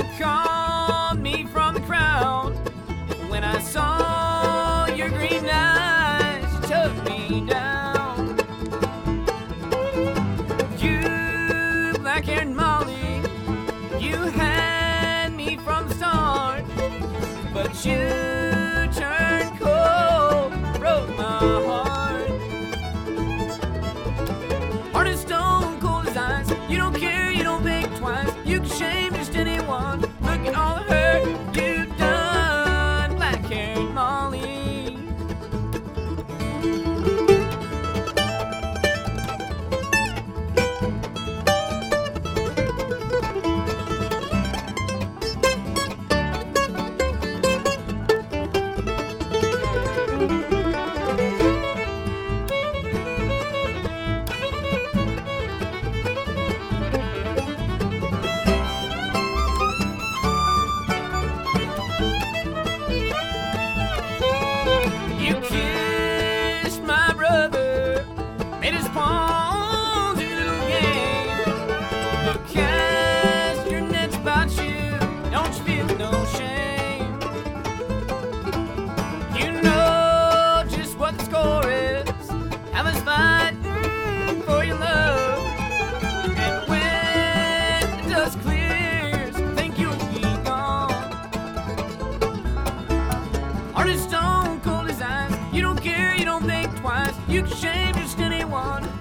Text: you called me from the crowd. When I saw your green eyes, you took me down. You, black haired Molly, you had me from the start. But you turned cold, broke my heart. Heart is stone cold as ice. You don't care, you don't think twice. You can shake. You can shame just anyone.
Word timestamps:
you 0.00 0.06
called 0.24 1.18
me 1.20 1.44
from 1.44 1.74
the 1.74 1.80
crowd. 1.80 2.52
When 3.28 3.44
I 3.44 3.60
saw 3.60 4.86
your 4.86 5.10
green 5.10 5.46
eyes, 5.46 6.44
you 6.54 6.60
took 6.68 6.92
me 7.04 7.46
down. 7.46 8.38
You, 10.78 11.98
black 12.00 12.24
haired 12.24 12.48
Molly, 12.48 13.22
you 13.98 14.16
had 14.16 15.34
me 15.34 15.58
from 15.58 15.88
the 15.88 15.94
start. 15.94 16.64
But 17.52 17.84
you 17.84 17.98
turned 18.98 19.52
cold, 19.60 20.52
broke 20.80 21.10
my 21.18 21.40
heart. 21.68 22.30
Heart 24.92 25.08
is 25.08 25.20
stone 25.20 25.78
cold 25.78 26.06
as 26.06 26.16
ice. 26.16 26.50
You 26.70 26.78
don't 26.78 26.96
care, 26.98 27.30
you 27.30 27.42
don't 27.42 27.62
think 27.62 27.94
twice. 27.98 28.32
You 28.46 28.60
can 28.60 28.70
shake. 28.70 28.99
You 97.30 97.44
can 97.44 97.56
shame 97.56 97.94
just 97.94 98.18
anyone. 98.18 98.99